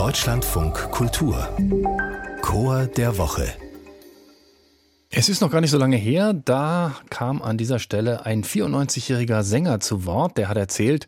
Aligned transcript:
Deutschlandfunk 0.00 0.90
Kultur. 0.92 1.46
Chor 2.40 2.86
der 2.86 3.18
Woche. 3.18 3.52
Es 5.10 5.28
ist 5.28 5.42
noch 5.42 5.50
gar 5.50 5.60
nicht 5.60 5.72
so 5.72 5.76
lange 5.76 5.98
her, 5.98 6.32
da 6.32 6.94
kam 7.10 7.42
an 7.42 7.58
dieser 7.58 7.78
Stelle 7.78 8.24
ein 8.24 8.42
94-jähriger 8.42 9.42
Sänger 9.42 9.78
zu 9.80 10.06
Wort, 10.06 10.38
der 10.38 10.48
hat 10.48 10.56
erzählt, 10.56 11.06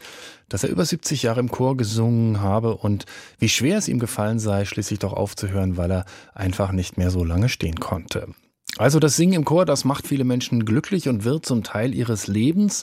dass 0.51 0.63
er 0.63 0.69
über 0.69 0.85
70 0.85 1.23
Jahre 1.23 1.41
im 1.41 1.51
Chor 1.51 1.79
gesungen 1.79 2.43
habe 2.43 2.77
und 2.77 3.07
wie 3.39 3.49
schwer 3.49 3.79
es 3.79 3.89
ihm 3.89 3.99
gefallen 3.99 4.39
sei, 4.39 4.67
schließlich 4.67 4.99
doch 4.99 5.15
aufzuhören, 5.15 5.79
weil 5.79 5.91
er 5.91 6.05
einfach 6.35 6.71
nicht 6.73 6.99
mehr 6.99 7.11
so 7.11 7.25
lange 7.25 7.49
stehen 7.49 7.81
konnte. 7.81 8.29
Also 8.83 8.99
das 8.99 9.15
Singen 9.15 9.35
im 9.35 9.45
Chor, 9.45 9.65
das 9.65 9.85
macht 9.85 10.09
viele 10.09 10.25
Menschen 10.25 10.65
glücklich 10.65 11.09
und 11.09 11.23
wird 11.23 11.47
zum 11.47 11.63
Teil 11.63 11.95
ihres 11.95 12.27
Lebens. 12.27 12.83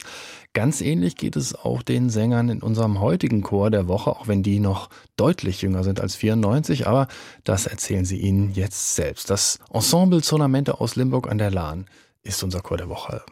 Ganz 0.54 0.80
ähnlich 0.80 1.14
geht 1.14 1.36
es 1.36 1.54
auch 1.54 1.82
den 1.82 2.08
Sängern 2.08 2.48
in 2.48 2.62
unserem 2.62 3.02
heutigen 3.02 3.42
Chor 3.42 3.70
der 3.70 3.86
Woche, 3.86 4.08
auch 4.08 4.26
wenn 4.26 4.42
die 4.42 4.60
noch 4.60 4.88
deutlich 5.18 5.60
jünger 5.60 5.84
sind 5.84 6.00
als 6.00 6.14
94, 6.16 6.86
aber 6.86 7.06
das 7.44 7.66
erzählen 7.66 8.06
sie 8.06 8.16
Ihnen 8.16 8.52
jetzt 8.52 8.96
selbst. 8.96 9.28
Das 9.28 9.58
Ensemble 9.74 10.22
Zonamente 10.22 10.80
aus 10.80 10.96
Limburg 10.96 11.30
an 11.30 11.36
der 11.36 11.50
Lahn 11.50 11.84
ist 12.22 12.42
unser 12.42 12.62
Chor 12.62 12.78
der 12.78 12.88
Woche. 12.88 13.22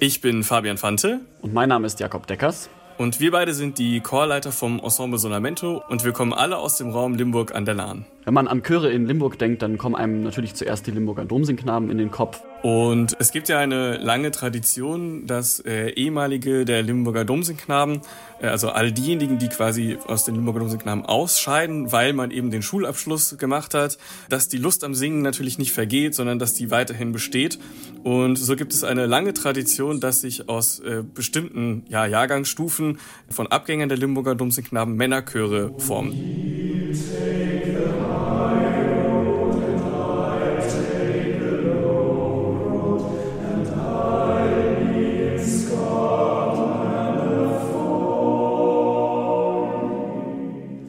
Ich 0.00 0.22
bin 0.22 0.42
Fabian 0.42 0.78
Fante. 0.78 1.20
Und 1.42 1.52
mein 1.52 1.68
Name 1.68 1.86
ist 1.86 2.00
Jakob 2.00 2.26
Deckers. 2.26 2.70
Und 2.98 3.20
wir 3.20 3.30
beide 3.30 3.54
sind 3.54 3.78
die 3.78 4.00
Chorleiter 4.00 4.50
vom 4.50 4.80
Ensemble 4.80 5.20
Sonamento 5.20 5.84
und 5.88 6.04
wir 6.04 6.10
kommen 6.10 6.32
alle 6.32 6.58
aus 6.58 6.78
dem 6.78 6.90
Raum 6.90 7.14
Limburg 7.14 7.54
an 7.54 7.64
der 7.64 7.74
Lahn. 7.74 8.06
Wenn 8.24 8.34
man 8.34 8.48
an 8.48 8.64
Chöre 8.64 8.90
in 8.90 9.06
Limburg 9.06 9.38
denkt, 9.38 9.62
dann 9.62 9.78
kommen 9.78 9.94
einem 9.94 10.24
natürlich 10.24 10.54
zuerst 10.56 10.84
die 10.88 10.90
Limburger 10.90 11.24
Domsingknaben 11.24 11.90
in 11.90 11.98
den 11.98 12.10
Kopf. 12.10 12.42
Und 12.62 13.16
es 13.20 13.30
gibt 13.30 13.48
ja 13.48 13.60
eine 13.60 13.98
lange 13.98 14.32
Tradition, 14.32 15.26
dass 15.26 15.60
äh, 15.60 15.90
ehemalige 15.90 16.64
der 16.64 16.82
Limburger 16.82 17.24
Domsingknaben, 17.24 18.00
äh, 18.40 18.48
also 18.48 18.70
all 18.70 18.90
diejenigen, 18.90 19.38
die 19.38 19.48
quasi 19.48 19.96
aus 20.06 20.24
den 20.24 20.34
Limburger 20.34 20.60
Domsingknaben 20.60 21.04
ausscheiden, 21.04 21.92
weil 21.92 22.12
man 22.12 22.32
eben 22.32 22.50
den 22.50 22.62
Schulabschluss 22.62 23.38
gemacht 23.38 23.74
hat, 23.74 23.98
dass 24.28 24.48
die 24.48 24.58
Lust 24.58 24.82
am 24.82 24.94
Singen 24.94 25.22
natürlich 25.22 25.58
nicht 25.58 25.72
vergeht, 25.72 26.16
sondern 26.16 26.40
dass 26.40 26.54
die 26.54 26.72
weiterhin 26.72 27.12
besteht. 27.12 27.60
Und 28.02 28.36
so 28.36 28.56
gibt 28.56 28.72
es 28.72 28.82
eine 28.82 29.06
lange 29.06 29.34
Tradition, 29.34 30.00
dass 30.00 30.22
sich 30.22 30.48
aus 30.48 30.80
äh, 30.80 31.04
bestimmten 31.14 31.84
ja, 31.88 32.06
Jahrgangsstufen 32.06 32.98
von 33.28 33.46
Abgängern 33.46 33.88
der 33.88 33.98
Limburger 33.98 34.34
Domsingknaben 34.34 34.96
Männerchöre 34.96 35.74
formen. 35.78 36.14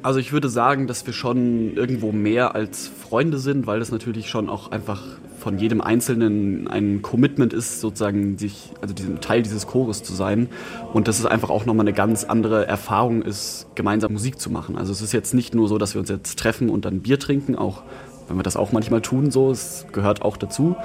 Also 0.10 0.20
ich 0.20 0.34
würde 0.34 0.50
sagen, 0.50 0.88
dass 0.88 1.06
wir 1.06 1.14
schon 1.14 1.76
irgendwo 1.76 2.12
mehr 2.12 2.56
als 2.56 2.88
Freunde 2.88 3.38
sind, 3.38 3.68
weil 3.68 3.78
das 3.78 3.92
natürlich 3.92 4.28
schon 4.28 4.50
auch 4.50 4.72
einfach 4.72 5.04
von 5.38 5.60
jedem 5.60 5.82
Einzelnen 5.82 6.68
ein 6.68 7.04
Commitment 7.04 7.54
ist, 7.54 7.80
sozusagen 7.80 8.40
sich, 8.40 8.72
also 8.82 8.96
diesen 8.96 9.22
Teil 9.22 9.44
dieses 9.44 9.68
Chores 9.68 10.02
zu 10.02 10.16
sein. 10.16 10.50
Und 10.94 11.08
dass 11.08 11.20
es 11.20 11.28
einfach 11.28 11.52
auch 11.52 11.68
nochmal 11.68 11.84
eine 11.84 11.94
ganz 11.94 12.24
andere 12.24 12.66
Erfahrung 12.66 13.22
ist, 13.22 13.68
gemeinsam 13.76 14.14
Musik 14.14 14.40
zu 14.40 14.50
machen. 14.50 14.80
Also 14.80 14.94
es 14.94 15.04
ist 15.04 15.12
jetzt 15.12 15.36
nicht 15.36 15.54
nur 15.54 15.68
so, 15.68 15.78
dass 15.78 15.94
wir 15.94 16.00
uns 16.00 16.10
jetzt 16.10 16.40
treffen 16.40 16.72
und 16.72 16.86
dann 16.86 17.02
Bier 17.02 17.20
trinken, 17.20 17.56
auch 17.56 17.84
wenn 18.28 18.36
wir 18.36 18.42
das 18.42 18.58
auch 18.58 18.72
manchmal 18.72 19.04
tun, 19.04 19.30
so, 19.30 19.52
es 19.52 19.86
gehört 19.92 20.24
auch 20.24 20.38
dazu. 20.38 20.76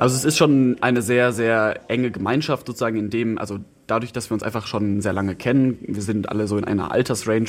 Also 0.00 0.16
es 0.16 0.24
ist 0.24 0.36
schon 0.36 0.78
eine 0.80 1.00
sehr, 1.00 1.30
sehr 1.30 1.88
enge 1.88 2.10
Gemeinschaft 2.10 2.66
sozusagen, 2.66 2.96
in 2.96 3.08
dem, 3.08 3.38
also 3.38 3.60
dadurch, 3.88 4.12
dass 4.12 4.30
wir 4.30 4.34
uns 4.34 4.44
einfach 4.44 4.66
schon 4.66 5.00
sehr 5.00 5.12
lange 5.12 5.34
kennen, 5.34 5.78
wir 5.80 6.02
sind 6.02 6.28
alle 6.28 6.46
so 6.46 6.56
in 6.56 6.64
einer 6.64 6.92
Altersrange, 6.92 7.46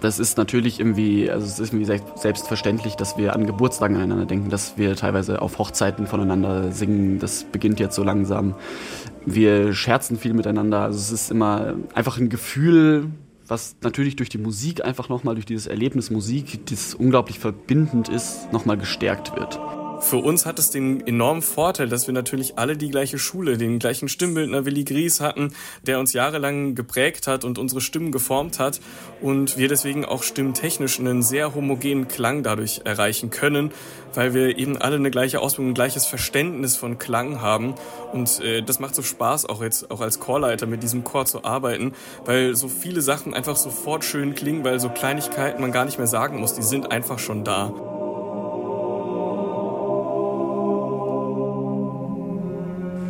das 0.00 0.18
ist 0.18 0.36
natürlich 0.36 0.80
irgendwie, 0.80 1.30
also 1.30 1.46
es 1.46 1.58
ist 1.58 1.72
irgendwie 1.72 2.00
selbstverständlich, 2.16 2.96
dass 2.96 3.16
wir 3.16 3.34
an 3.34 3.46
Geburtstagen 3.46 3.96
aneinander 3.96 4.26
denken, 4.26 4.50
dass 4.50 4.76
wir 4.76 4.94
teilweise 4.96 5.40
auf 5.40 5.58
Hochzeiten 5.58 6.06
voneinander 6.06 6.72
singen, 6.72 7.18
das 7.18 7.44
beginnt 7.44 7.80
jetzt 7.80 7.94
so 7.94 8.02
langsam. 8.02 8.54
Wir 9.24 9.72
scherzen 9.72 10.18
viel 10.18 10.34
miteinander, 10.34 10.82
also 10.82 10.98
es 10.98 11.12
ist 11.12 11.30
immer 11.30 11.74
einfach 11.94 12.18
ein 12.18 12.28
Gefühl, 12.28 13.06
was 13.48 13.76
natürlich 13.80 14.16
durch 14.16 14.28
die 14.28 14.38
Musik 14.38 14.84
einfach 14.84 15.08
nochmal, 15.08 15.36
durch 15.36 15.46
dieses 15.46 15.68
Erlebnis 15.68 16.10
Musik, 16.10 16.66
das 16.66 16.94
unglaublich 16.94 17.38
verbindend 17.38 18.08
ist, 18.08 18.52
nochmal 18.52 18.76
gestärkt 18.76 19.36
wird. 19.36 19.60
Für 20.00 20.18
uns 20.18 20.46
hat 20.46 20.58
es 20.58 20.70
den 20.70 21.06
enormen 21.06 21.42
Vorteil, 21.42 21.88
dass 21.88 22.06
wir 22.06 22.14
natürlich 22.14 22.58
alle 22.58 22.76
die 22.76 22.90
gleiche 22.90 23.18
Schule, 23.18 23.56
den 23.56 23.78
gleichen 23.78 24.08
Stimmbildner 24.08 24.64
Willi 24.64 24.84
Gries 24.84 25.20
hatten, 25.20 25.52
der 25.82 25.98
uns 25.98 26.12
jahrelang 26.12 26.74
geprägt 26.74 27.26
hat 27.26 27.44
und 27.44 27.58
unsere 27.58 27.80
Stimmen 27.80 28.12
geformt 28.12 28.58
hat 28.58 28.80
und 29.20 29.56
wir 29.56 29.68
deswegen 29.68 30.04
auch 30.04 30.22
stimmtechnisch 30.22 31.00
einen 31.00 31.22
sehr 31.22 31.54
homogenen 31.54 32.08
Klang 32.08 32.42
dadurch 32.42 32.82
erreichen 32.84 33.30
können, 33.30 33.72
weil 34.14 34.34
wir 34.34 34.58
eben 34.58 34.76
alle 34.76 34.96
eine 34.96 35.10
gleiche 35.10 35.40
Ausbildung, 35.40 35.72
ein 35.72 35.74
gleiches 35.74 36.06
Verständnis 36.06 36.76
von 36.76 36.98
Klang 36.98 37.40
haben 37.40 37.74
und 38.12 38.40
äh, 38.40 38.62
das 38.62 38.78
macht 38.78 38.94
so 38.94 39.02
Spaß 39.02 39.46
auch 39.46 39.62
jetzt 39.62 39.90
auch 39.90 40.00
als 40.00 40.20
Chorleiter 40.20 40.66
mit 40.66 40.82
diesem 40.82 41.04
Chor 41.04 41.26
zu 41.26 41.44
arbeiten, 41.44 41.92
weil 42.24 42.54
so 42.54 42.68
viele 42.68 43.00
Sachen 43.00 43.34
einfach 43.34 43.56
sofort 43.56 44.04
schön 44.04 44.34
klingen, 44.34 44.62
weil 44.62 44.78
so 44.78 44.88
Kleinigkeiten 44.88 45.60
man 45.60 45.72
gar 45.72 45.84
nicht 45.84 45.98
mehr 45.98 46.06
sagen 46.06 46.38
muss, 46.38 46.54
die 46.54 46.62
sind 46.62 46.92
einfach 46.92 47.18
schon 47.18 47.44
da. 47.44 47.72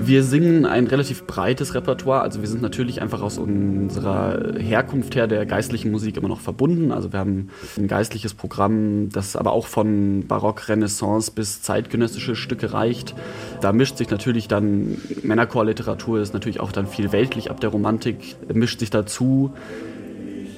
Wir 0.06 0.22
singen 0.22 0.66
ein 0.66 0.86
relativ 0.86 1.26
breites 1.26 1.74
Repertoire. 1.74 2.20
Also 2.20 2.40
wir 2.40 2.48
sind 2.48 2.62
natürlich 2.62 3.02
einfach 3.02 3.22
aus 3.22 3.38
unserer 3.38 4.54
Herkunft 4.56 5.16
her 5.16 5.26
der 5.26 5.44
geistlichen 5.46 5.90
Musik 5.90 6.16
immer 6.16 6.28
noch 6.28 6.38
verbunden. 6.38 6.92
Also 6.92 7.12
wir 7.12 7.18
haben 7.18 7.48
ein 7.76 7.88
geistliches 7.88 8.32
Programm, 8.32 9.08
das 9.08 9.34
aber 9.34 9.50
auch 9.50 9.66
von 9.66 10.24
Barock, 10.28 10.68
Renaissance 10.68 11.32
bis 11.32 11.60
zeitgenössische 11.60 12.36
Stücke 12.36 12.72
reicht. 12.72 13.16
Da 13.60 13.72
mischt 13.72 13.96
sich 13.96 14.08
natürlich 14.08 14.46
dann 14.46 14.98
Männerchorliteratur, 15.24 16.20
ist 16.20 16.34
natürlich 16.34 16.60
auch 16.60 16.70
dann 16.70 16.86
viel 16.86 17.10
weltlich 17.10 17.50
ab 17.50 17.60
der 17.60 17.70
Romantik, 17.70 18.36
mischt 18.54 18.78
sich 18.78 18.90
dazu. 18.90 19.54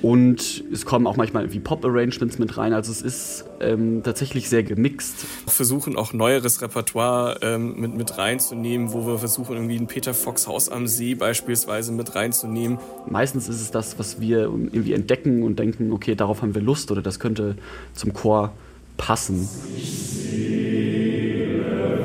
Und 0.01 0.65
es 0.73 0.87
kommen 0.87 1.07
auch 1.07 1.17
manchmal 1.17 1.53
wie 1.53 1.59
Pop-Arrangements 1.59 2.39
mit 2.39 2.57
rein. 2.57 2.73
Also 2.73 2.93
es 2.93 3.03
ist 3.03 3.45
ähm, 3.61 4.03
tatsächlich 4.05 4.49
sehr 4.49 4.63
gemixt. 4.63 5.27
Wir 5.45 5.53
versuchen 5.53 5.97
auch 5.97 6.13
neueres 6.13 6.63
Repertoire 6.63 7.39
ähm, 7.43 7.81
mit, 7.81 7.95
mit 7.95 8.19
reinzunehmen, 8.19 8.93
wo 8.93 9.07
wir 9.07 9.19
versuchen, 9.19 9.57
irgendwie 9.57 9.77
ein 9.77 9.89
Peter 9.89 10.15
Fox 10.15 10.47
Haus 10.47 10.69
am 10.69 10.87
See 10.87 11.15
beispielsweise 11.15 11.91
mit 11.93 12.15
reinzunehmen. 12.15 12.79
Meistens 13.09 13.49
ist 13.49 13.61
es 13.61 13.71
das, 13.71 13.99
was 13.99 14.21
wir 14.21 14.43
irgendwie 14.43 14.93
entdecken 14.93 15.43
und 15.43 15.59
denken, 15.59 15.93
okay, 15.93 16.15
darauf 16.15 16.43
haben 16.43 16.55
wir 16.55 16.63
Lust 16.63 16.93
oder 16.93 17.03
das 17.03 17.19
könnte 17.19 17.57
zum 17.95 18.13
Chor 18.13 18.53
passen. 18.97 19.49
Ich 19.77 19.91
sehe, 19.91 21.65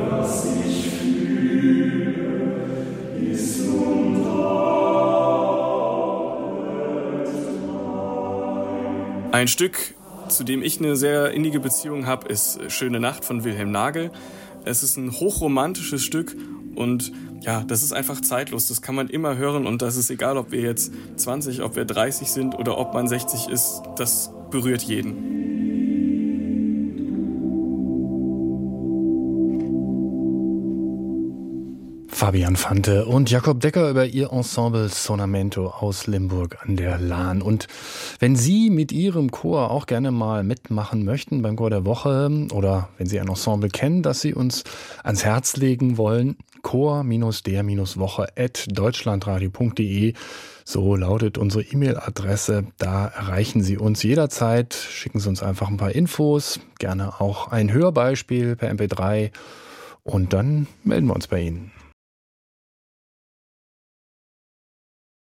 was 0.10 0.48
ich 0.66 0.73
Ein 9.34 9.48
Stück, 9.48 9.96
zu 10.30 10.44
dem 10.44 10.62
ich 10.62 10.78
eine 10.78 10.96
sehr 10.96 11.32
innige 11.32 11.60
Beziehung 11.60 12.06
habe, 12.06 12.28
ist 12.28 12.60
Schöne 12.72 13.00
Nacht 13.00 13.26
von 13.26 13.44
Wilhelm 13.44 13.72
Nagel. 13.72 14.12
Es 14.64 14.84
ist 14.84 14.96
ein 14.96 15.12
hochromantisches 15.12 16.04
Stück 16.04 16.36
und 16.76 17.12
ja, 17.42 17.64
das 17.64 17.82
ist 17.82 17.94
einfach 17.94 18.22
zeitlos. 18.22 18.68
Das 18.68 18.84
kann 18.84 18.94
man 18.94 19.10
immer 19.10 19.36
hören 19.36 19.66
und 19.66 19.82
das 19.82 19.96
ist 19.96 20.12
egal, 20.12 20.38
ob 20.38 20.52
wir 20.52 20.62
jetzt 20.62 20.94
20, 21.16 21.64
ob 21.64 21.76
wir 21.76 21.86
30 21.86 22.30
sind 22.30 22.54
oder 22.54 22.78
ob 22.78 22.94
man 22.94 23.08
60 23.08 23.50
ist, 23.50 23.82
das 23.98 24.30
berührt 24.52 24.84
jeden. 24.84 25.53
Fabian 32.14 32.56
Fante 32.56 33.06
und 33.06 33.32
Jakob 33.32 33.60
Decker 33.60 33.90
über 33.90 34.06
ihr 34.06 34.32
Ensemble 34.32 34.88
Sonamento 34.88 35.68
aus 35.68 36.06
Limburg 36.06 36.58
an 36.62 36.76
der 36.78 37.00
Lahn. 37.00 37.42
Und 37.42 37.68
wenn 38.20 38.36
Sie 38.36 38.70
mit 38.70 38.92
Ihrem 38.92 39.32
Chor 39.32 39.72
auch 39.72 39.88
gerne 39.88 40.12
mal 40.12 40.44
mitmachen 40.44 41.04
möchten 41.06 41.42
beim 41.42 41.56
Chor 41.56 41.72
der 41.72 41.86
Woche 41.86 42.48
oder 42.54 42.90
wenn 42.98 43.08
Sie 43.08 43.20
ein 43.20 43.28
Ensemble 43.28 43.70
kennen, 43.70 44.04
das 44.04 44.22
Sie 44.22 44.34
uns 44.34 44.64
ans 45.04 45.26
Herz 45.26 45.58
legen 45.58 45.98
wollen, 45.98 46.38
chor-der-woche 46.62 48.28
deutschlandradio.de. 48.68 50.14
So 50.64 50.96
lautet 50.96 51.38
unsere 51.38 51.64
E-Mail-Adresse. 51.64 52.68
Da 52.78 53.08
erreichen 53.08 53.62
Sie 53.62 53.78
uns 53.78 54.02
jederzeit. 54.04 54.74
Schicken 54.74 55.20
Sie 55.20 55.28
uns 55.28 55.44
einfach 55.44 55.68
ein 55.68 55.78
paar 55.78 55.94
Infos, 55.94 56.60
gerne 56.80 57.20
auch 57.20 57.50
ein 57.50 57.74
Hörbeispiel 57.74 58.56
per 58.56 58.72
MP3 58.72 59.32
und 60.04 60.32
dann 60.34 60.68
melden 60.84 61.08
wir 61.08 61.16
uns 61.16 61.28
bei 61.28 61.42
Ihnen. 61.42 61.72